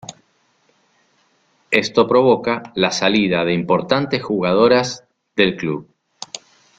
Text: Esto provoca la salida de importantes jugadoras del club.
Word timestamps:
Esto 1.69 2.07
provoca 2.07 2.63
la 2.73 2.89
salida 2.89 3.45
de 3.45 3.53
importantes 3.53 4.23
jugadoras 4.23 5.05
del 5.35 5.55
club. 5.55 5.93